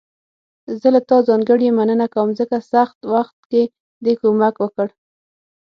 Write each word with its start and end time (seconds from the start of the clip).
زه 0.79 0.87
له 0.95 1.01
تا 1.09 1.17
ځانګړي 1.27 1.67
مننه 1.77 2.07
کوم، 2.13 2.29
ځکه 2.39 2.57
سخت 2.73 2.97
وخت 3.13 3.37
کې 3.51 3.63
دې 4.03 4.13
کومک 4.21 4.55
وکړ. 4.59 4.87